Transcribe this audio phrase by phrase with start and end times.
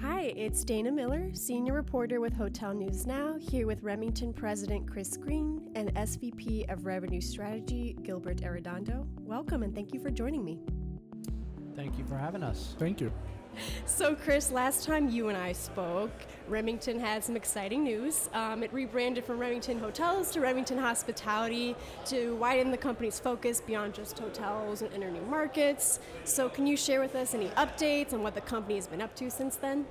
[0.00, 5.16] Hi, it's Dana Miller, senior reporter with Hotel News Now, here with Remington President Chris
[5.16, 9.06] Green and SVP of Revenue Strategy Gilbert Arredondo.
[9.20, 10.60] Welcome and thank you for joining me.
[11.74, 12.74] Thank you for having us.
[12.78, 13.12] Thank you.
[13.86, 16.10] So, Chris, last time you and I spoke,
[16.48, 18.28] Remington had some exciting news.
[18.32, 21.76] Um, it rebranded from Remington Hotels to Remington Hospitality
[22.06, 26.00] to widen the company's focus beyond just hotels and enter new markets.
[26.24, 29.14] So, can you share with us any updates on what the company has been up
[29.16, 29.86] to since then?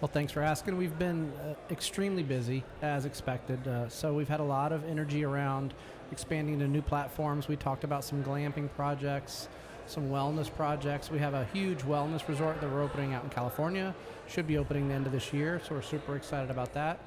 [0.00, 0.76] Well, thanks for asking.
[0.76, 3.66] We've been uh, extremely busy, as expected.
[3.66, 5.72] Uh, so, we've had a lot of energy around
[6.10, 7.48] expanding to new platforms.
[7.48, 9.48] We talked about some glamping projects
[9.86, 11.10] some wellness projects.
[11.10, 13.94] We have a huge wellness resort that we're opening out in California.
[14.28, 16.98] Should be opening the end of this year, so we're super excited about that.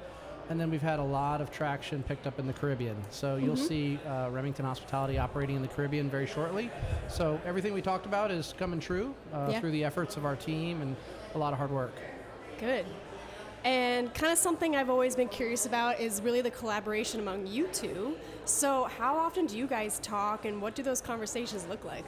[0.50, 2.96] And then we've had a lot of traction picked up in the Caribbean.
[3.10, 3.66] So you'll mm-hmm.
[3.66, 6.70] see uh, Remington Hospitality operating in the Caribbean very shortly.
[7.08, 9.60] So everything we talked about is coming true uh, yeah.
[9.60, 10.96] through the efforts of our team and
[11.34, 11.92] a lot of hard work.
[12.58, 12.86] Good.
[13.64, 17.66] And kind of something I've always been curious about is really the collaboration among you
[17.66, 18.16] two.
[18.44, 22.04] So, how often do you guys talk and what do those conversations look like?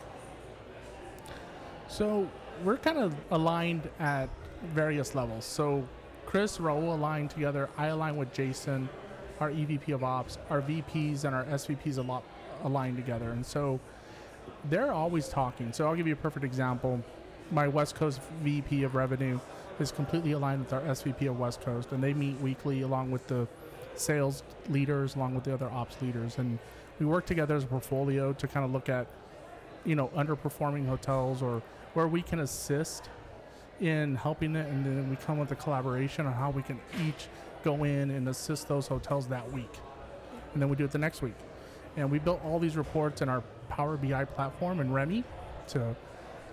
[1.91, 2.30] So
[2.64, 4.28] we're kind of aligned at
[4.74, 5.44] various levels.
[5.44, 5.86] So
[6.24, 7.69] Chris, Raul aligned together.
[7.77, 8.88] I align with Jason,
[9.41, 10.38] our EVP of Ops.
[10.50, 12.22] Our VPs and our SVPs a lot
[12.62, 13.80] aligned together, and so
[14.69, 15.72] they're always talking.
[15.72, 17.02] So I'll give you a perfect example.
[17.50, 19.41] My West Coast VP of Revenue
[19.80, 23.27] is completely aligned with our SVP of West Coast, and they meet weekly along with
[23.27, 23.48] the
[23.97, 26.60] sales leaders, along with the other ops leaders, and
[27.00, 29.08] we work together as a portfolio to kind of look at,
[29.84, 31.60] you know, underperforming hotels or
[31.94, 33.08] where we can assist
[33.80, 37.28] in helping it, and then we come with a collaboration on how we can each
[37.64, 39.72] go in and assist those hotels that week,
[40.52, 41.34] and then we do it the next week.
[41.97, 45.24] And we built all these reports in our Power BI platform and Remi
[45.69, 45.94] to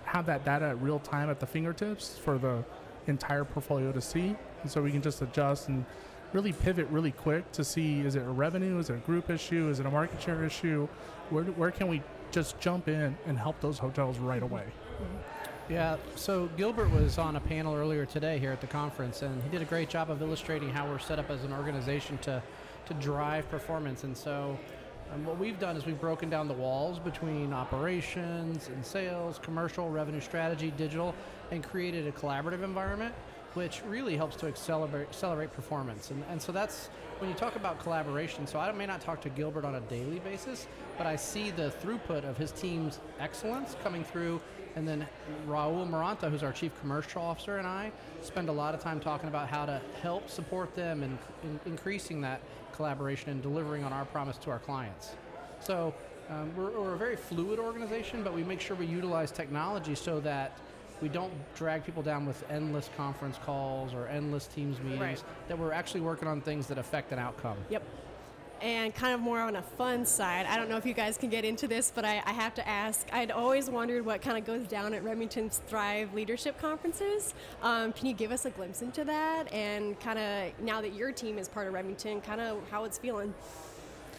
[0.04, 2.64] have that data at real time at the fingertips for the
[3.06, 5.84] entire portfolio to see, and so we can just adjust and
[6.32, 9.68] really pivot really quick to see is it a revenue, is it a group issue,
[9.68, 10.88] is it a market share issue,
[11.30, 14.64] where where can we just jump in and help those hotels right away.
[15.68, 19.48] Yeah, so Gilbert was on a panel earlier today here at the conference, and he
[19.50, 22.42] did a great job of illustrating how we're set up as an organization to,
[22.86, 24.04] to drive performance.
[24.04, 24.58] And so,
[25.12, 29.90] um, what we've done is we've broken down the walls between operations and sales, commercial,
[29.90, 31.14] revenue strategy, digital,
[31.50, 33.14] and created a collaborative environment
[33.58, 36.12] which really helps to accelerate accelerate performance.
[36.12, 38.46] And, and so that's when you talk about collaboration.
[38.46, 41.72] So I may not talk to Gilbert on a daily basis, but I see the
[41.82, 44.40] throughput of his team's excellence coming through.
[44.76, 45.08] And then
[45.48, 47.90] Raul Moronta, who's our chief commercial officer, and I
[48.22, 52.20] spend a lot of time talking about how to help support them in, in increasing
[52.20, 52.40] that
[52.76, 55.16] collaboration and delivering on our promise to our clients.
[55.58, 55.92] So
[56.30, 60.20] um, we're, we're a very fluid organization, but we make sure we utilize technology so
[60.20, 60.56] that
[61.00, 65.24] we don't drag people down with endless conference calls or endless teams meetings right.
[65.48, 67.56] that we're actually working on things that affect an outcome.
[67.70, 67.82] Yep.
[68.60, 71.30] And kind of more on a fun side i don't know if you guys can
[71.30, 74.44] get into this but i, I have to ask i'd always wondered what kind of
[74.44, 77.34] goes down at remington's thrive leadership conferences.
[77.62, 79.52] Um, can you give us a glimpse into that?
[79.52, 82.98] And kind of now that your team is part of remington kind of how it's
[82.98, 83.32] feeling.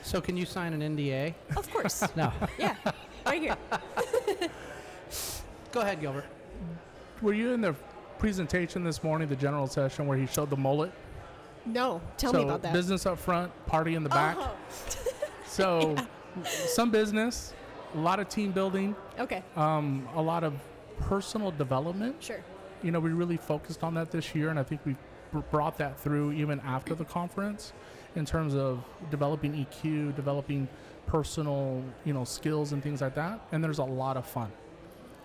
[0.03, 2.01] So can you sign an nda of course.
[2.16, 2.31] No.
[2.57, 2.78] Yeah.
[3.25, 3.57] Right here.
[5.73, 6.38] Go ahead gilbert
[7.21, 7.75] were you in the
[8.17, 10.91] presentation this morning, the general session where he showed the mullet?
[11.65, 12.73] No, tell so me about that.
[12.73, 14.37] Business up front, party in the back.
[14.39, 14.55] Oh.
[15.45, 16.43] so, yeah.
[16.43, 17.53] some business,
[17.93, 18.95] a lot of team building.
[19.19, 19.43] Okay.
[19.55, 20.53] Um, a lot of
[20.99, 22.15] personal development.
[22.19, 22.39] Sure.
[22.81, 24.95] You know, we really focused on that this year, and I think we
[25.51, 27.73] brought that through even after the conference
[28.15, 30.67] in terms of developing EQ, developing
[31.05, 33.39] personal, you know, skills and things like that.
[33.51, 34.51] And there's a lot of fun.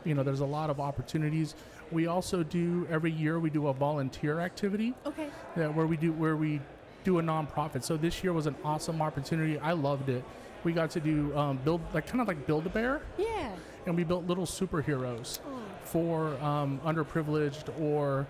[0.04, 1.54] You know, there's a lot of opportunities
[1.91, 4.94] we also do every year we do a volunteer activity.
[5.06, 5.28] Okay.
[5.56, 6.60] Yeah, where we do where we
[7.04, 7.84] do a nonprofit.
[7.84, 9.59] So this year was an awesome opportunity.
[9.59, 10.25] I loved it.
[10.64, 13.03] We got to do um, build like kind of like build a bear.
[13.19, 13.50] Yeah.
[13.87, 15.60] And we built little superheroes oh.
[15.84, 18.26] for um, underprivileged or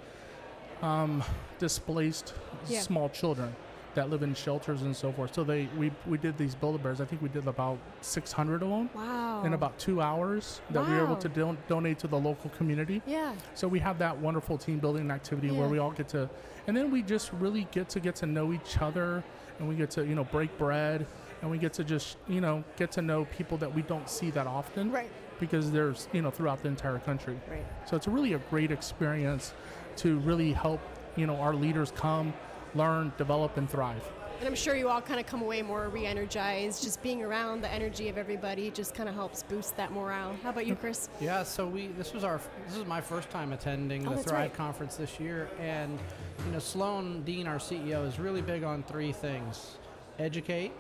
[0.83, 1.23] um,
[1.59, 2.35] displaced
[2.69, 2.81] yeah.
[2.81, 3.55] small children
[3.95, 5.35] that live in shelters and so forth.
[5.35, 7.01] So they we, we did these Build-A-Bears.
[7.01, 8.91] I think we did about 600 of them.
[8.95, 9.43] Wow.
[9.45, 10.89] In about two hours that wow.
[10.89, 13.03] we were able to don- donate to the local community.
[13.07, 13.35] Yeah.
[13.55, 15.59] So we have that wonderful team building activity yeah.
[15.59, 16.29] where we all get to,
[16.67, 19.23] and then we just really get to get to know each other,
[19.59, 21.07] and we get to you know break bread,
[21.43, 24.31] and we get to just you know get to know people that we don't see
[24.31, 24.91] that often.
[24.91, 25.11] Right.
[25.41, 27.39] Because there's you know throughout the entire country.
[27.51, 27.65] Right.
[27.87, 29.53] So it's really a great experience
[29.97, 30.81] to really help
[31.17, 32.33] you know our leaders come
[32.75, 34.05] learn, develop, and thrive.
[34.41, 36.83] And I'm sure you all kind of come away more re-energized.
[36.83, 40.35] Just being around the energy of everybody just kind of helps boost that morale.
[40.43, 41.09] How about you, Chris?
[41.21, 44.33] Yeah, so we this was our this is my first time attending Oh, the Thrive
[44.33, 44.55] right.
[44.55, 45.99] conference this year, and
[46.45, 49.79] you know Sloan Dean, our CEO, is really big on three things:
[50.19, 50.73] educate,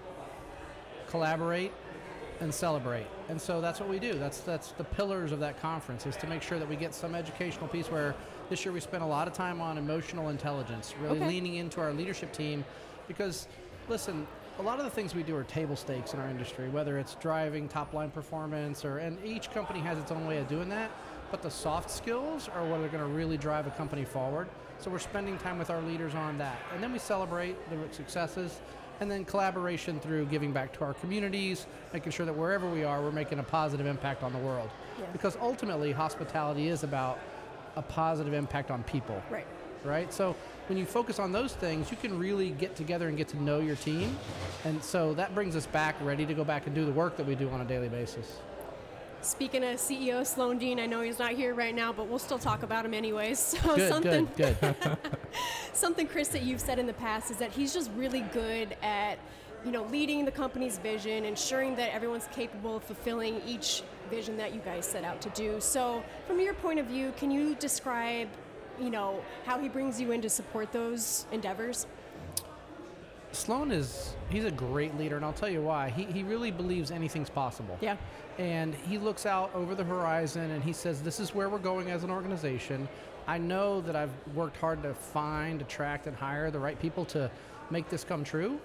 [1.08, 1.72] collaborate,
[2.40, 3.06] and celebrate.
[3.28, 4.14] And so that's what we do.
[4.18, 7.14] That's that's the pillars of that conference is to make sure that we get some
[7.14, 7.90] educational piece.
[7.90, 8.14] Where
[8.50, 11.28] this year we spent a lot of time on emotional intelligence, really Okay.
[11.28, 12.64] leaning into our leadership team,
[13.08, 13.48] because
[13.88, 14.26] listen.
[14.60, 17.16] A lot of the things we do are table stakes in our industry, whether it's
[17.16, 20.92] driving top line performance or, and each company has its own way of doing that.
[21.32, 24.46] But the soft skills are what are going to really drive a company forward.
[24.78, 26.56] So we're spending time with our leaders on that.
[26.72, 28.60] And then we celebrate the successes
[29.00, 33.02] and then collaboration through giving back to our communities, making sure that wherever we are,
[33.02, 34.70] we're making a positive impact on the world.
[35.00, 35.06] Yeah.
[35.10, 37.18] Because ultimately, hospitality is about
[37.76, 39.46] a positive impact on people, Right.
[39.84, 40.12] right?
[40.12, 40.34] So
[40.68, 43.60] when you focus on those things, you can really get together and get to know
[43.60, 44.16] your team.
[44.64, 47.26] And so that brings us back ready to go back and do the work that
[47.26, 48.38] we do on a daily basis.
[49.20, 52.38] Speaking of CEO Sloan Dean, I know he's not here right now, but we'll still
[52.38, 53.38] talk about him anyways.
[53.62, 54.76] So Good, something good, good.
[55.72, 59.18] something Chris that you've said in the past is that he's just really good at
[59.64, 64.54] you know leading the company's vision ensuring that everyone's capable of fulfilling each vision that
[64.54, 68.28] you guys set out to do so from your point of view can you describe
[68.80, 71.86] you know how he brings you in to support those endeavors
[73.34, 75.90] Sloan is he's a great leader, and I'll tell you why.
[75.90, 77.76] He, he really believes anything's possible.
[77.80, 77.96] yeah
[78.38, 81.90] And he looks out over the horizon and he says, This is where we're going
[81.90, 82.88] as an organization.
[83.26, 87.30] I know that I've worked hard to find, attract, and hire the right people to
[87.70, 88.60] make this come true.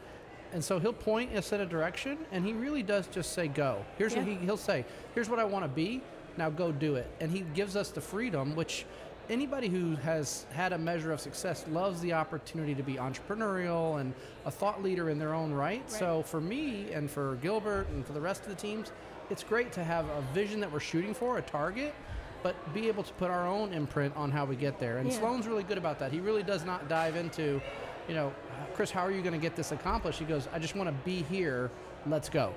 [0.51, 3.85] And so he'll point us in a direction, and he really does just say, Go.
[3.97, 6.01] Here's what he, he'll say, Here's what I want to be.
[6.37, 7.07] Now go do it.
[7.19, 8.85] And he gives us the freedom, which
[9.29, 14.13] anybody who has had a measure of success loves the opportunity to be entrepreneurial and
[14.45, 15.81] a thought leader in their own right.
[15.81, 15.91] Right.
[15.91, 18.91] So for me and for Gilbert and for the rest of the teams,
[19.29, 21.93] it's great to have a vision that we're shooting for, a target,
[22.41, 24.97] but be able to put our own imprint on how we get there.
[24.97, 25.19] And Yeah.
[25.19, 26.11] Sloan's really good about that.
[26.11, 27.61] He really does not dive into,
[28.09, 28.33] you know,
[28.73, 30.19] Chris, how are you going to get this accomplished?
[30.19, 31.71] He goes, I just want to be here.
[32.07, 32.53] Let's go.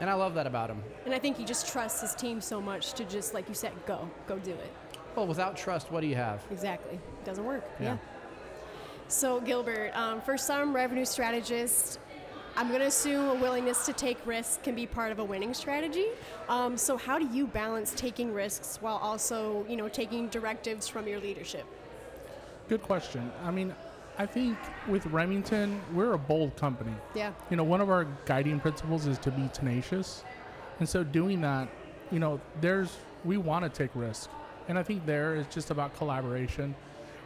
[0.00, 0.82] And I love that about him.
[1.04, 3.72] and i think he just trusts his team so much to just like you said
[3.86, 4.72] go go do it
[5.14, 6.42] Well, without trust, what do you have?
[6.50, 6.94] Exactly.
[6.94, 7.62] It doesn't work.
[7.78, 7.84] Yeah.
[7.84, 7.96] Yeah.
[9.08, 11.98] So, Gilbert, um, for some revenue strategists,
[12.56, 15.52] I'm going to assume a willingness to take risks can be part of a winning
[15.54, 16.06] strategy.
[16.48, 21.06] Um, so, how do you balance taking risks while also, you know, taking directives from
[21.06, 21.66] your leadership?
[22.68, 23.30] Good question.
[23.44, 23.74] I mean,
[24.18, 26.94] I think with Remington, we're a bold company.
[27.14, 27.32] Yeah.
[27.50, 30.24] You know, one of our guiding principles is to be tenacious.
[30.80, 31.68] And so doing that,
[32.10, 34.30] you know, there's we want to take risk.
[34.68, 36.74] And I think there is just about collaboration.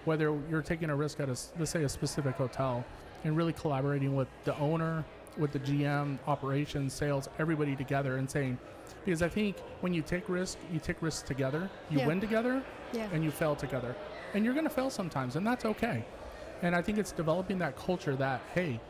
[0.04, 2.84] Whether you're taking a risk at a let's say a specific hotel
[3.24, 5.04] and really collaborating with the owner,
[5.36, 8.58] with the GM, operations, sales, everybody together and saying
[9.04, 11.68] because I think when you take risk, you take risks together.
[11.90, 12.06] You Yeah.
[12.06, 12.62] win together
[12.92, 13.08] Yeah.
[13.12, 13.96] and you fail together.
[14.34, 16.04] And you're going to fail sometimes, and that's okay.
[16.62, 18.80] And I think it's developing that culture that hey,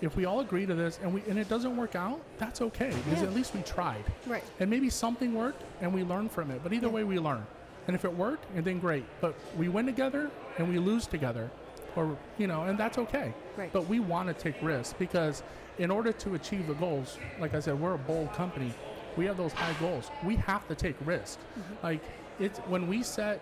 [0.00, 2.92] if we all agree to this and we and it doesn't work out, that's okay
[3.04, 3.28] because Yeah.
[3.28, 4.04] at least we tried.
[4.26, 4.44] Right.
[4.60, 6.60] And maybe something worked and we learned from it.
[6.62, 6.92] But either Yeah.
[6.94, 7.44] way, we learn.
[7.86, 9.04] And if it worked, and then great.
[9.20, 11.50] But we win together and we lose together,
[11.96, 13.32] or you know, and that's okay.
[13.56, 13.72] Right.
[13.72, 15.42] But we want to take risks because
[15.78, 18.72] in order to achieve the goals, like I said, we're a bold company.
[19.16, 20.10] We have those high goals.
[20.24, 21.38] We have to take risks.
[21.58, 21.74] Mm-hmm.
[21.86, 22.00] Like
[22.38, 23.40] it's when we set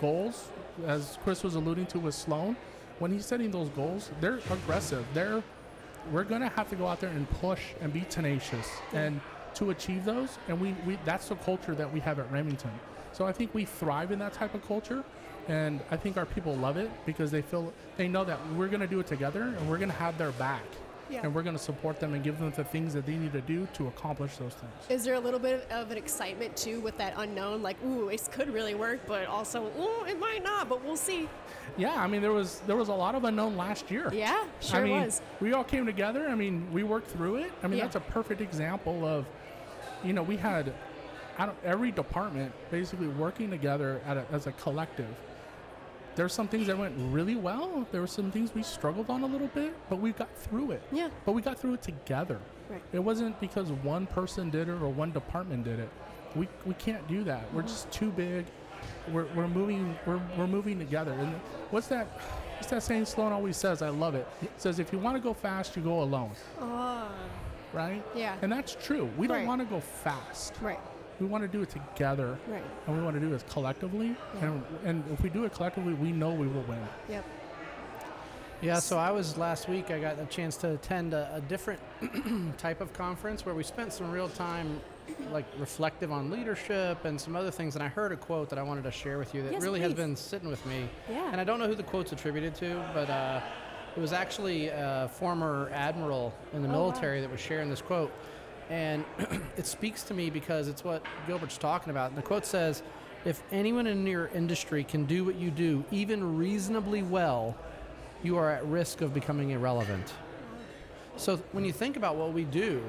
[0.00, 0.48] goals,
[0.86, 2.56] as Chris was alluding to with Sloan,
[2.98, 5.04] when he's setting those goals, they're aggressive.
[5.14, 5.42] They're
[6.12, 9.20] we're gonna have to go out there and push and be tenacious and
[9.54, 10.38] to achieve those.
[10.48, 12.70] And we, we that's the culture that we have at Remington.
[13.12, 15.04] So I think we thrive in that type of culture.
[15.46, 18.86] And I think our people love it because they feel they know that we're gonna
[18.86, 20.64] do it together and we're gonna have their back.
[21.10, 21.20] Yeah.
[21.22, 23.66] And we're gonna support them and give them the things that they need to do
[23.74, 24.72] to accomplish those things.
[24.88, 27.62] Is there a little bit of an excitement too with that unknown?
[27.62, 31.28] Like, ooh, it could really work, but also, ooh, it might not, but we'll see.
[31.76, 34.10] Yeah, I mean there was there was a lot of unknown last year.
[34.12, 35.20] Yeah, sure I mean, was.
[35.40, 36.28] we all came together.
[36.28, 37.52] I mean, we worked through it.
[37.62, 37.84] I mean, Yeah.
[37.84, 39.26] that's a perfect example of,
[40.02, 40.72] you know, we had,
[41.38, 45.14] I don't, every department basically working together at a, as a collective.
[46.16, 47.86] There's some things that went really well.
[47.90, 50.82] There were some things we struggled on a little bit, but we got through it.
[50.92, 51.08] Yeah.
[51.24, 52.38] But we got through it together.
[52.70, 52.82] Right.
[52.92, 55.88] It wasn't because one person did it or one department did it.
[56.34, 57.52] We, we can't do that.
[57.52, 57.68] We're mm-hmm.
[57.68, 58.46] just too big.
[59.10, 61.12] We're, we're moving we're, we're moving together.
[61.12, 61.34] And
[61.70, 62.06] what's that?
[62.56, 63.82] What's that saying Sloan always says?
[63.82, 64.26] I love it.
[64.42, 66.30] It says if you want to go fast, you go alone.
[66.60, 67.08] Oh,
[67.72, 68.04] Right?
[68.14, 68.36] Yeah.
[68.40, 69.10] And that's true.
[69.18, 69.46] We don't Right.
[69.46, 70.54] want to go fast.
[70.62, 70.78] right,
[71.20, 72.36] We want to do it together.
[72.48, 72.62] right.
[72.86, 74.16] And we want to do it collectively.
[74.36, 74.46] Yeah.
[74.46, 76.78] And, and if we do it collectively, we know we will win.
[77.08, 77.24] Yep.
[78.62, 79.90] Yeah, so I was last week.
[79.90, 81.80] I got a chance to attend a, a different
[82.58, 84.80] type of conference where we spent some real time,
[85.30, 87.74] like reflective on leadership and some other things.
[87.74, 89.80] And I heard a quote that I wanted to share with you that Yes, really
[89.80, 90.88] has been sitting with me.
[91.10, 91.30] Yeah.
[91.30, 93.40] And I don't know who the quote's attributed to, but uh,
[93.96, 96.78] it was actually a former admiral in the Oh, wow.
[96.88, 98.12] military that was sharing this quote.
[98.70, 99.04] And
[99.56, 102.10] it speaks to me because it's what Gilbert's talking about.
[102.10, 102.82] And the quote says,
[103.24, 107.56] If anyone in your industry can do what you do, even reasonably well,
[108.22, 110.12] you are at risk of becoming irrelevant.
[111.16, 112.82] So when you think about what we do,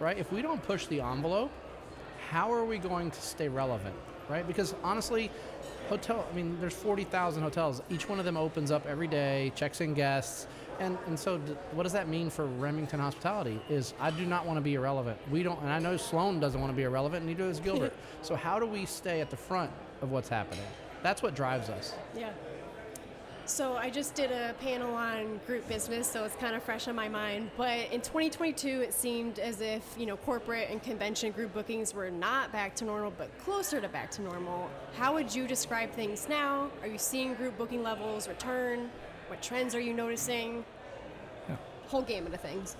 [0.00, 1.50] right, if we don't push the envelope,
[2.28, 3.94] how are we going to stay relevant,
[4.28, 4.46] right?
[4.46, 5.30] Because honestly,
[5.88, 7.80] hotel, I mean, there's 40,000 hotels.
[7.88, 10.46] Each one of them opens up every day, checks in guests.
[10.78, 14.46] And, and so d- what does that mean for Remington Hospitality is I do not
[14.46, 15.18] want to be irrelevant.
[15.30, 17.94] We don't, and I know Sloan doesn't want to be irrelevant, and neither does Gilbert.
[18.22, 19.70] so how do we stay at the front
[20.02, 20.64] of what's happening?
[21.02, 21.94] That's what drives us.
[22.16, 22.30] Yeah.
[23.46, 26.96] So I just did a panel on group business, so it's kind of fresh on
[26.96, 27.52] my mind.
[27.56, 32.10] But in 2022, it seemed as if you know corporate and convention group bookings were
[32.10, 34.68] not back to normal, but closer to back to normal.
[34.98, 36.72] How would you describe things now?
[36.82, 38.90] Are you seeing group booking levels return?
[39.28, 40.64] What trends are you noticing?
[41.48, 41.56] Yeah.
[41.88, 42.76] Whole gamut of things.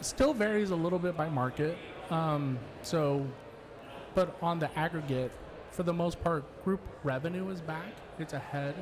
[0.00, 1.76] still varies a little bit by market.
[2.10, 3.26] Um, so,
[4.14, 5.32] but on the aggregate,
[5.70, 7.92] for the most part, group revenue is back.
[8.18, 8.74] It's ahead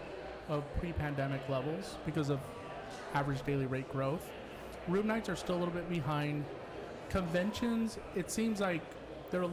[0.48, 2.40] of pre-pandemic levels because of
[3.14, 4.30] average daily rate growth.
[4.88, 6.44] Room nights are still a little bit behind.
[7.08, 8.82] Conventions, it seems like
[9.30, 9.46] they're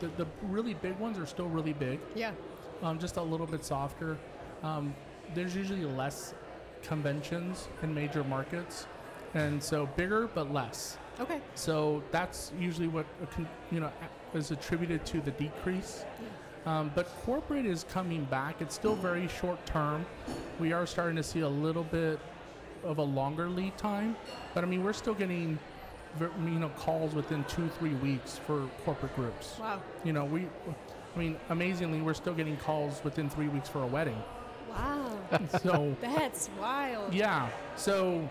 [0.00, 2.32] the, the really big ones are still really big Yeah.
[2.82, 4.16] um, just a little bit softer.
[4.62, 4.94] Um,
[5.34, 6.34] there's usually less
[6.84, 8.86] conventions in major markets,
[9.34, 10.98] and so bigger but less.
[11.20, 11.40] Okay.
[11.54, 13.06] So that's usually what
[13.70, 13.90] you know
[14.34, 16.04] is attributed to the decrease.
[16.66, 18.62] Um, but corporate is coming back.
[18.62, 20.06] It's still very short term.
[20.58, 22.18] We are starting to see a little bit
[22.82, 24.16] of a longer lead time,
[24.54, 25.58] but I mean we're still getting
[26.20, 29.58] you know calls within two three weeks for corporate groups.
[29.58, 29.80] Wow.
[30.04, 30.48] You know we.
[31.14, 34.20] I mean, amazingly, we're still getting calls within three weeks for a wedding.
[34.74, 35.10] Wow.
[35.62, 37.12] So, That's wild.
[37.14, 37.48] yeah.
[37.76, 38.28] So,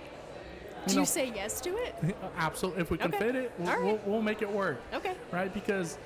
[0.87, 1.95] Do know, you say yes to it?
[2.37, 2.81] absolutely.
[2.81, 3.19] If we can Okay.
[3.25, 3.83] fit it, we'll, right.
[3.83, 4.79] we'll, we'll make it work.
[4.93, 5.15] Okay.
[5.31, 5.53] right?
[5.53, 5.97] Because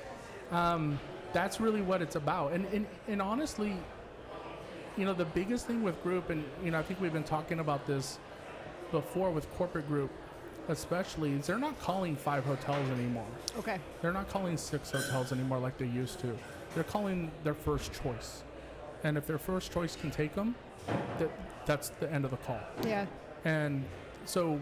[0.52, 1.00] um,
[1.34, 2.54] that's really what it's about.
[2.54, 3.74] And, and and honestly,
[4.98, 7.60] you know, the biggest thing with group, and you know, I think we've been talking
[7.60, 8.18] about this
[8.92, 10.10] before with corporate group,
[10.70, 13.26] especially, is they're not calling five hotels anymore.
[13.60, 13.78] Okay.
[14.02, 16.36] They're not calling six hotels anymore like they used to.
[16.74, 18.44] They're calling their first choice,
[19.04, 20.56] and if their first choice can take them,
[21.20, 21.30] that
[21.66, 22.60] that's the end of the call.
[22.86, 23.06] Yeah.
[23.46, 23.84] And
[24.26, 24.60] so,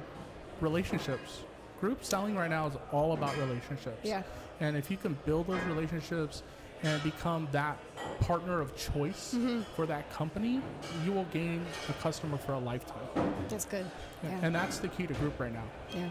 [0.62, 1.42] relationships.
[1.82, 4.00] Group selling right now is all about relationships.
[4.04, 4.24] Yeah.
[4.60, 6.42] And if you can build those relationships
[6.84, 7.78] and become that
[8.22, 9.62] partner of choice Mm-hmm.
[9.76, 10.62] for that company,
[11.04, 13.34] you will gain a customer for a lifetime.
[13.50, 13.86] That's good.
[14.24, 14.40] Yeah.
[14.42, 15.64] And that's the key to group right now.
[15.94, 16.10] Yeah.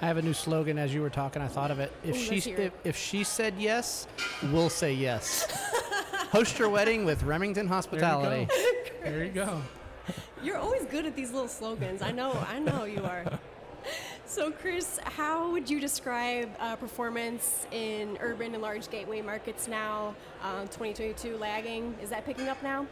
[0.00, 0.78] I have a new slogan.
[0.78, 1.92] As you were talking, I thought of it.
[2.02, 4.08] If Ooh, she if, if she said yes,
[4.50, 5.46] we'll say yes.
[6.32, 8.48] Host your wedding with Remington Hospitality.
[9.04, 9.60] There you go.
[10.42, 12.00] You're always good at these little slogans.
[12.00, 12.32] I know.
[12.48, 13.26] I know you are.
[14.24, 20.14] So, Chris, how would you describe uh, performance in urban and large gateway markets now?
[20.42, 21.94] Um, 2022 lagging.
[22.00, 22.86] Is that picking up now?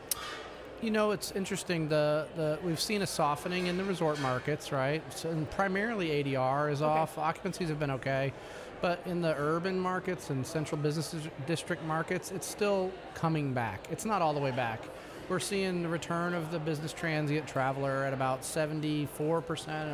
[0.83, 1.89] You know, it's interesting.
[1.89, 5.03] The, the we've seen a softening in the resort markets, right?
[5.17, 7.17] So, and primarily ADR is off.
[7.17, 8.35] Occupancies have been okay,
[8.81, 11.15] but in the urban markets and central business
[11.47, 13.87] district markets, it's still coming back.
[13.91, 14.81] It's not all the way back.
[15.29, 19.09] We're seeing the return of the business transient traveler at about 74%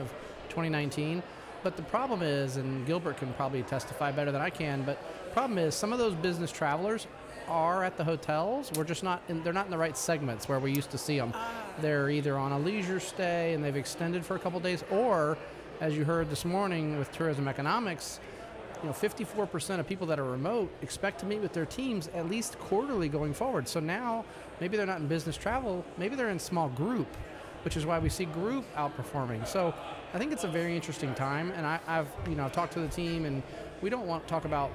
[0.00, 0.08] of
[0.48, 1.22] 2019.
[1.62, 4.98] But the problem is, and Gilbert can probably testify better than I can, but
[5.32, 7.06] problem is some of those business travelers
[7.48, 8.72] are at the hotels.
[8.72, 11.18] We're just not in, they're not in the right segments where we used to see
[11.18, 11.32] them.
[11.34, 11.52] Ah.
[11.80, 15.36] They're either on a leisure stay and they've extended for a couple days, or
[15.80, 18.20] as you heard this morning with tourism economics,
[18.82, 22.28] you know, 54% of people that are remote expect to meet with their teams at
[22.28, 23.66] least quarterly going forward.
[23.68, 24.24] So now
[24.60, 27.08] maybe they're not in business travel, maybe they're in small group,
[27.64, 29.46] which is why we see group outperforming.
[29.46, 29.74] So
[30.14, 32.88] I think it's a very interesting time, and I, I've you know talked to the
[32.88, 33.42] team, and
[33.82, 34.70] we don't want to talk about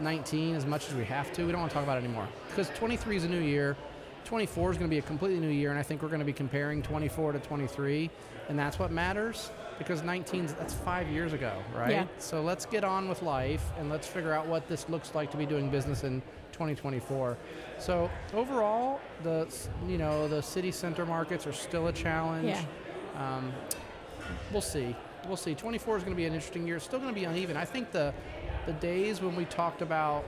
[0.00, 1.44] 19 as much as we have to.
[1.44, 3.76] We don't want to talk about it anymore because 23 is a new year.
[4.24, 6.26] 24 is going to be a completely new year, and I think we're going to
[6.26, 8.10] be comparing 24 to 23,
[8.48, 11.90] and that's what matters because 19 that's five years ago, right?
[11.90, 12.06] Yeah.
[12.18, 15.36] So let's get on with life and let's figure out what this looks like to
[15.36, 17.36] be doing business in 2024.
[17.78, 19.46] So overall, the
[19.86, 22.48] you know the city center markets are still a challenge.
[22.48, 22.62] Yeah.
[23.18, 23.52] Um,
[24.52, 24.96] we'll see.
[25.26, 25.54] We'll see.
[25.54, 26.76] 24 is going to be an interesting year.
[26.76, 27.56] It's still going to be uneven.
[27.56, 28.12] I think the
[28.66, 30.24] the days when we talked about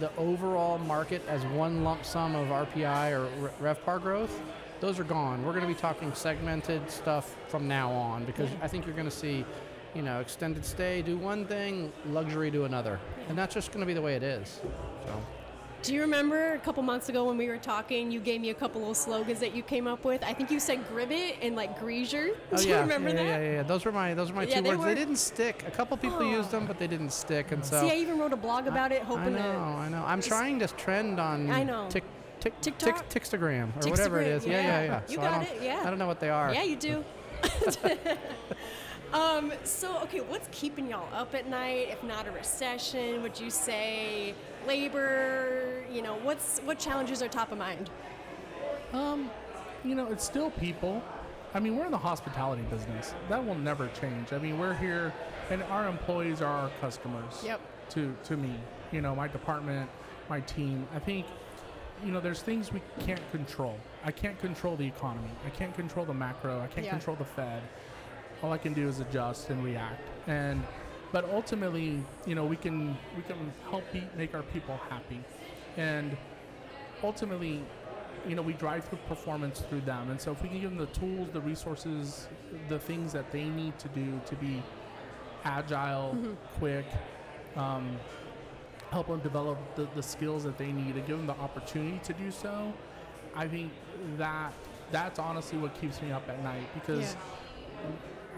[0.00, 3.26] the overall market as one lump sum of RPI or
[3.60, 4.40] Re- RevPAR growth,
[4.80, 5.44] those are gone.
[5.44, 9.08] We're going to be talking segmented stuff from now on because I think you're going
[9.08, 9.44] to see,
[9.94, 13.86] you know, extended stay do one thing, luxury do another, and that's just going to
[13.86, 14.60] be the way it is.
[15.06, 15.22] So.
[15.82, 18.54] Do you remember a couple months ago when we were talking, you gave me a
[18.54, 20.22] couple of slogans that you came up with?
[20.24, 22.30] I think you said grivet and like greasier.
[22.52, 23.22] Oh Do yeah, you remember yeah, that?
[23.24, 23.62] yeah, yeah, yeah.
[23.64, 24.78] Those were my those were my Yeah, two they words.
[24.80, 25.62] were- They didn't stick.
[25.68, 26.30] A couple people Oh.
[26.30, 27.82] used them, but they didn't stick, and so.
[27.82, 29.36] See, I even wrote a blog about it, hoping.
[29.36, 29.58] I know, to.
[29.58, 30.02] I know.
[30.06, 31.50] I'm trying to trend on.
[31.50, 31.86] I know.
[32.44, 33.08] Tick, tick, tick, TikTok?
[33.08, 34.44] Tickstagram or whatever it is.
[34.44, 34.84] Yeah, yeah, yeah.
[34.84, 35.00] yeah.
[35.08, 35.82] You So got I don't, it, yeah.
[35.82, 36.52] I don't know what they are.
[36.52, 37.02] Yeah, you do.
[39.14, 41.88] um, so, okay, what's keeping y'all up at night?
[41.88, 44.34] If not a recession, would you say
[44.66, 45.86] labor?
[45.90, 47.88] You know, what's what challenges are top of mind?
[48.92, 49.30] Um,
[49.82, 51.02] you know, it's still people.
[51.54, 53.14] I mean, we're in the hospitality business.
[53.30, 54.34] That will never change.
[54.34, 55.14] I mean, we're here,
[55.48, 57.42] and our employees are our customers.
[57.42, 57.60] Yep.
[57.90, 58.54] To to me,
[58.92, 59.88] you know, my department,
[60.28, 60.86] my team.
[60.94, 61.24] I think,
[62.04, 63.78] you know, there's things we can't control.
[64.04, 65.30] I can't control the economy.
[65.46, 66.60] I can't control the macro.
[66.60, 66.90] I can't Yeah.
[66.92, 67.62] control the Fed.
[68.42, 70.00] All I can do is adjust and react.
[70.26, 70.62] And
[71.12, 75.20] but ultimately, you know, we can we can help pe- make our people happy,
[75.76, 76.16] and
[77.02, 77.62] ultimately,
[78.26, 80.10] you know, we drive through performance through them.
[80.10, 82.26] And so if we can give them the tools, the resources,
[82.68, 84.62] the things that they need to do to be
[85.44, 86.16] agile,
[86.58, 86.86] quick,
[87.56, 87.96] um,
[88.94, 92.12] help them develop the, the skills that they need and give them the opportunity to
[92.12, 92.72] do so,
[93.34, 93.72] I think
[94.16, 94.52] that
[94.92, 97.16] that's honestly what keeps me up at night because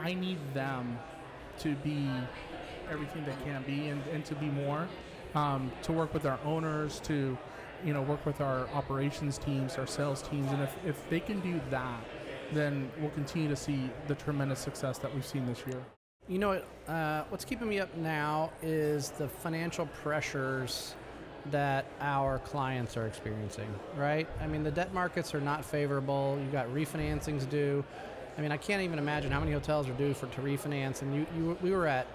[0.00, 0.98] I need them
[1.58, 2.08] to be
[2.90, 4.88] everything they can be and, and to be more,
[5.34, 7.36] um, to work with our owners, to
[7.84, 11.40] you know work with our operations teams, our sales teams, and if, if they can
[11.40, 12.00] do that,
[12.54, 15.82] then we'll continue to see the tremendous success that we've seen this year.
[16.28, 16.66] You know what?
[16.88, 20.94] Uh, what's keeping me up now is the financial pressures
[21.52, 24.28] that our clients are experiencing, right?
[24.40, 26.36] I mean, the debt markets are not favorable.
[26.40, 27.84] You've got refinancings due.
[28.36, 31.02] I mean, I can't even imagine how many hotels are due for to refinance.
[31.02, 32.08] And you, you we were at,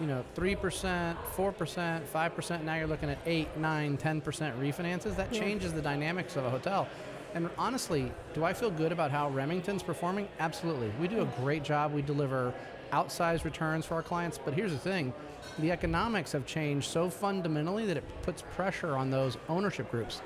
[0.00, 2.64] you know, three percent, four percent, five percent.
[2.64, 5.16] Now you're looking at eight, nine, ten percent refinances.
[5.16, 5.40] That Yeah.
[5.40, 6.86] changes the dynamics of a hotel.
[7.34, 10.28] And honestly, do I feel good about how Remington's performing?
[10.38, 10.92] Absolutely.
[11.00, 11.92] We do a great job.
[11.92, 12.54] We deliver
[12.90, 14.38] outsized returns for our clients.
[14.38, 15.12] But here's the thing
[15.58, 20.20] the economics have changed so fundamentally that it puts pressure on those ownership groups.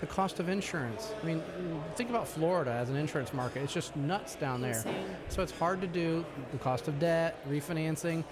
[0.00, 1.14] The cost of insurance.
[1.22, 1.42] I mean,
[1.94, 3.62] think about Florida as an insurance market.
[3.62, 4.72] It's just nuts down there.
[4.72, 5.06] Insane.
[5.28, 6.24] So it's hard to do.
[6.52, 8.24] The cost of debt, refinancing.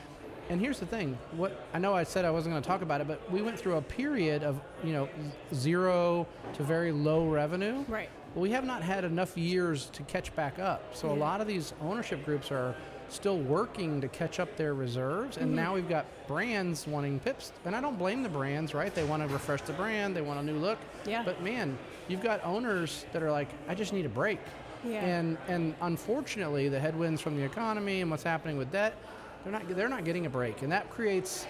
[0.51, 1.17] And here's the thing.
[1.33, 3.59] What I know I said I wasn't going to talk about it, but we went
[3.59, 5.09] through a period of, you know,
[5.55, 7.85] zero to very low revenue.
[7.89, 8.11] Right.
[8.35, 10.95] We have not had enough years to catch back up.
[10.97, 12.75] So a lot of these ownership groups are
[13.13, 15.37] still working to catch up their reserves.
[15.37, 15.45] Mm-hmm.
[15.45, 17.53] And now we've got brands wanting pips.
[17.65, 18.95] And I don't blame the brands, right?
[18.95, 20.79] They want to refresh the brand, they want a new look.
[21.07, 21.23] Yeah.
[21.25, 24.41] But man, you've got owners that are like, I just need a break.
[24.85, 25.05] Yeah.
[25.05, 28.97] And and unfortunately, the headwinds from the economy and what's happening with debt,
[29.45, 31.47] they're not they're not getting a break, and that creates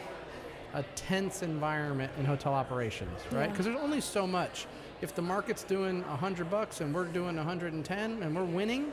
[0.74, 3.44] a tense environment in hotel operations, right?
[3.44, 3.48] Yeah.
[3.48, 4.66] Because there's only so much.
[5.00, 8.92] If the market's doing 100 bucks and we're doing 110 and we're winning,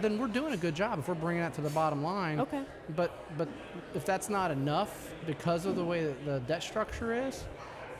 [0.00, 2.40] then we're doing a good job if we're bringing that to the bottom line.
[2.40, 2.62] Okay.
[2.96, 3.48] But but
[3.94, 7.44] if that's not enough because of the way that the debt structure is,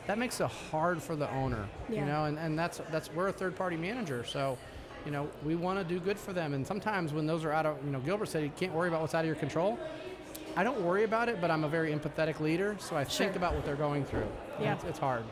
[0.07, 1.67] that makes it hard for the owner.
[1.89, 2.01] Yeah.
[2.01, 4.57] You know, and, and that's that's we're a third party manager, so
[5.05, 6.53] you know we want to do good for them.
[6.53, 9.01] And sometimes when those are out of you know Gilbert said you can't worry about
[9.01, 9.79] what's out of your control.
[10.55, 13.55] I don't worry about it, but I'm a very empathetic leader, so I think about
[13.55, 14.27] what they're going through.
[14.59, 14.75] Yeah.
[14.75, 15.23] It's, it's hard.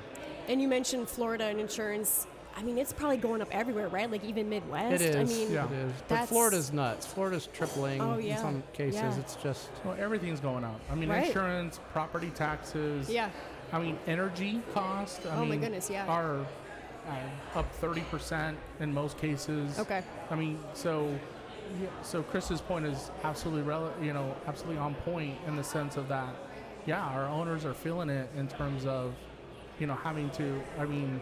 [0.48, 2.26] And you mentioned Florida and insurance.
[2.56, 4.10] I mean, it's probably going up everywhere, right?
[4.12, 5.02] Like even Midwest.
[5.02, 5.16] It is.
[5.16, 5.66] I mean, Yeah.
[5.66, 5.94] It is.
[6.08, 7.06] But Florida's nuts.
[7.06, 8.96] Florida's tripling Oh, in some cases.
[9.02, 9.20] Yeah.
[9.20, 10.80] It's just Well, everything's going up.
[10.92, 11.28] I mean, Right.
[11.28, 13.10] insurance, property taxes.
[13.10, 13.30] Yeah.
[13.74, 15.26] I mean, energy cost.
[15.26, 16.06] I Oh my goodness, yeah.
[16.08, 16.46] Are
[17.08, 19.80] uh, up 30% in most cases.
[19.80, 20.04] Okay.
[20.30, 21.10] I mean, so
[21.82, 25.96] yeah, so Chris's point is absolutely rele- you know absolutely on point in the sense
[25.98, 26.36] of that.
[26.86, 29.14] Yeah, our owners are feeling it in terms of
[29.80, 30.62] you know having to.
[30.78, 31.22] I mean,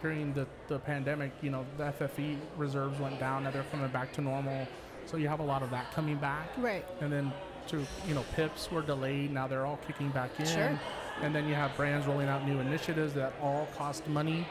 [0.00, 3.44] during the the pandemic, you know the FFE reserves went down.
[3.44, 4.66] Now they're coming back to normal.
[5.06, 6.48] So you have a lot of that coming back.
[6.56, 6.84] Right.
[7.00, 7.32] And then
[7.68, 9.32] to you know pips were delayed.
[9.32, 10.46] Now they're all kicking back in.
[10.46, 10.80] Sure.
[11.22, 14.46] And then you have brands rolling out new initiatives that all cost money.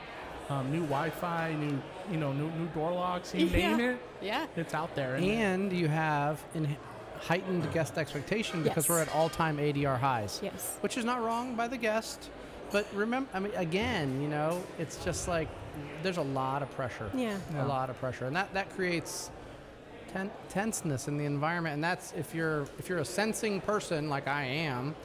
[0.50, 3.34] Um, new Wi-Fi, new you know new new door locks.
[3.34, 3.76] You Yeah.
[3.78, 4.46] name it, Yeah.
[4.58, 5.16] it's out there.
[5.16, 6.76] And, and you have in
[7.22, 8.90] heightened guest expectation because Yes.
[8.90, 10.40] we're at all-time ADR highs.
[10.44, 10.78] Yes.
[10.82, 12.30] which is not wrong by the guest.
[12.72, 15.48] But remember, I mean, again, you know, it's just like
[16.04, 17.10] there's a lot of pressure.
[17.14, 17.38] Yeah.
[17.54, 17.66] Yeah.
[17.66, 19.30] A lot of pressure, and that that creates
[20.14, 21.74] ten- tenseness in the environment.
[21.76, 24.96] And that's if you're if you're a sensing person like I am,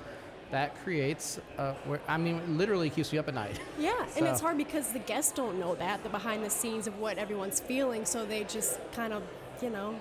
[0.51, 3.59] that creates, uh, where, I mean, it literally keeps you up at night.
[3.79, 6.97] Yeah, and it's hard because the guests don't know that, the behind the scenes of
[7.01, 9.23] what everyone's feeling, so they just kind of,
[9.61, 9.97] you know,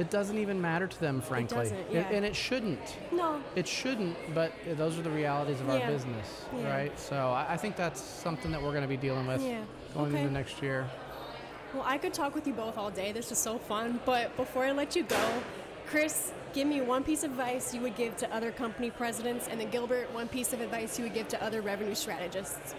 [0.00, 1.56] It doesn't even matter to them, frankly.
[1.56, 2.08] It doesn't, And- yeah.
[2.16, 2.96] and, it shouldn't.
[3.12, 3.40] no.
[3.54, 6.74] It shouldn't, but those are the realities of our business, Yeah.
[6.74, 6.98] right?
[6.98, 9.60] So I, I think that's something that we're going to be dealing with Yeah.
[9.94, 10.22] Going Okay.
[10.22, 10.88] into next year.
[11.74, 13.12] Well, I could talk with you both all day.
[13.12, 14.00] This is so fun.
[14.04, 15.42] But before I let you go,
[15.86, 19.58] Chris, give me one piece of advice you would give to other company presidents, and
[19.60, 22.74] then Gilbert, one piece of advice you would give to other revenue strategists.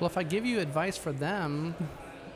[0.00, 1.74] Well, if I give you advice for them,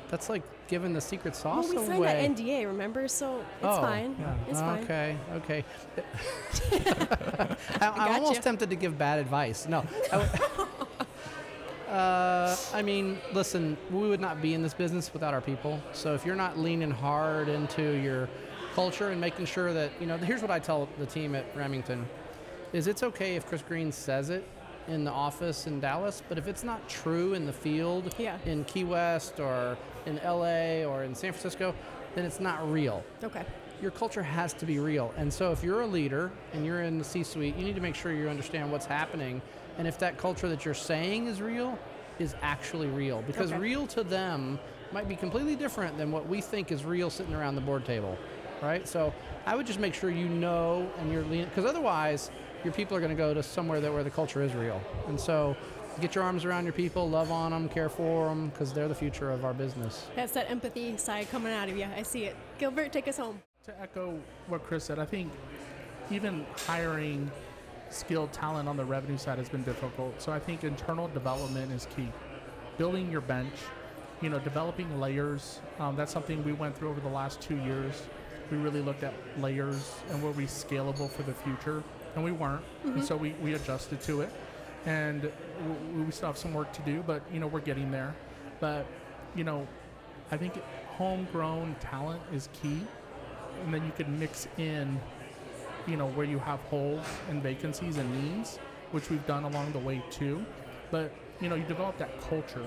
[0.09, 2.27] that's like giving the secret sauce well, we signed away.
[2.29, 3.07] that NDA, remember?
[3.09, 4.17] So it's Oh, fine.
[4.19, 4.35] yeah.
[4.49, 4.83] It's fine.
[4.85, 5.65] Okay, okay.
[6.73, 8.13] I, I'm Gotcha.
[8.15, 9.67] almost tempted to give bad advice.
[9.69, 9.85] No.
[10.13, 10.67] I
[11.91, 15.81] uh, I mean, listen, we would not be in this business without our people.
[15.93, 18.29] So if you're not leaning hard into your
[18.75, 22.07] culture and making sure that, you know, here's what I tell the team at Remington
[22.73, 24.47] is it's okay if Chris Green says it
[24.87, 28.39] in the office in Dallas, but if it's not true in the field Yeah.
[28.47, 29.77] in Key West or
[30.07, 31.75] in LA or in San Francisco,
[32.15, 33.45] then it's not real Okay.
[33.83, 35.13] your culture has to be real.
[35.17, 37.95] And so if you're a leader and you're in the C-suite, you need to make
[37.97, 39.43] sure you understand what's happening
[39.79, 41.79] and if that culture that you're saying is real
[42.19, 43.61] is actually real because Okay.
[43.61, 44.59] real to them
[44.93, 48.17] might be completely different than what we think is real sitting around the board table.
[48.63, 48.87] Right?
[48.87, 49.15] So
[49.47, 52.31] I would just make sure you know and you're leaning because otherwise
[52.63, 54.81] your people are going to go to somewhere that where the culture is real.
[55.09, 55.57] And so
[56.01, 58.95] get your arms around your people, love on them, care for them because they're the
[58.95, 60.07] future of our business.
[60.15, 61.87] That's that empathy side coming out of you.
[61.97, 62.37] I see it.
[62.59, 63.41] Gilbert, take us home.
[63.65, 65.33] To echo what Chris said, I think
[66.11, 67.31] even hiring
[67.91, 70.21] skilled talent on the revenue side has been difficult.
[70.21, 72.09] So I think internal development is key.
[72.79, 73.55] Building your bench,
[74.23, 75.61] you know, developing layers.
[75.79, 78.03] Um, that's something we went through over the last two years.
[78.51, 81.83] We really looked at layers and were we scalable for the future,
[82.15, 82.65] and we weren't.
[82.85, 84.31] And so we, we adjusted to it,
[84.87, 88.15] and w- we still have some work to do, but you know we're getting there.
[88.59, 88.87] But
[89.37, 89.69] you know,
[90.33, 90.55] I think
[90.97, 92.81] homegrown talent is key
[93.65, 95.01] and then you can mix in,
[95.87, 98.59] you know, where you have holes and vacancies and needs,
[98.93, 100.45] which we've done along the way too.
[100.91, 102.67] But you know, you develop that culture,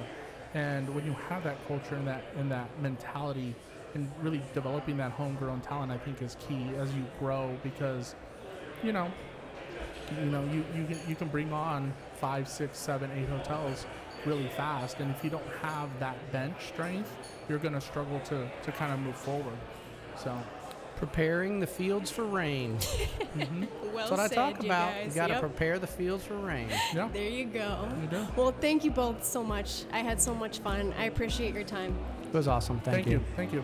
[0.54, 3.56] and when you have that culture and that and that mentality,
[3.94, 8.16] and really developing that homegrown talent, I think is key as you grow because,
[8.84, 9.12] you know,
[10.20, 13.86] you know, you, you can you can bring on five, six, seven, eight hotels
[14.26, 17.14] really fast, and if you don't have that bench strength,
[17.50, 19.58] you're going to struggle to to kind of move forward.
[20.16, 20.38] So.
[21.08, 22.78] Preparing the fields for rain.
[23.34, 23.64] Mm-hmm.
[23.96, 24.94] Well That's what I talk you about.
[24.94, 25.08] guys.
[25.08, 25.42] You got to Yep.
[25.42, 26.68] prepare the fields for rain.
[26.94, 27.10] Yeah.
[27.12, 27.88] There you go.
[28.12, 28.28] You.
[28.36, 29.86] Well, thank you both so much.
[29.92, 30.94] I had so much fun.
[31.00, 31.96] I appreciate your time.
[32.28, 32.80] It was awesome.
[32.82, 33.22] Thank, Thank you.
[33.36, 33.64] Thank you.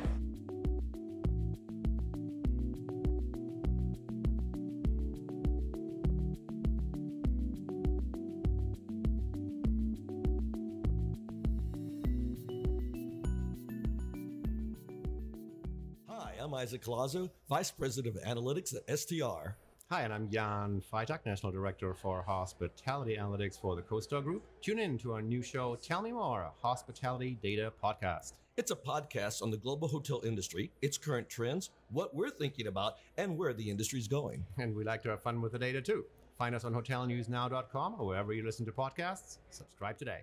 [16.70, 19.56] Isaac Collazo, Vice President of Analytics at STR.
[19.90, 24.44] Hi, and I'm Jan Freitag, National Director for Hospitality Analytics for the CoStar Group.
[24.62, 28.34] Tune in to our new show, Tell Me More, a hospitality data podcast.
[28.56, 32.98] It's a podcast on the global hotel industry, its current trends, what we're thinking about,
[33.18, 34.46] and where the industry's going.
[34.60, 36.06] And we like to have fun with the data too.
[36.38, 39.40] Find us on hotelnewsnow.com or wherever you listen to podcasts.
[39.50, 40.20] Subscribe today.